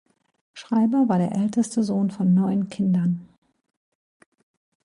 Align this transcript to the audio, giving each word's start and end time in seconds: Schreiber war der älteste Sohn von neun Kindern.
Schreiber 0.55 1.07
war 1.09 1.19
der 1.19 1.33
älteste 1.33 1.83
Sohn 1.83 2.09
von 2.09 2.33
neun 2.33 2.69
Kindern. 2.69 3.27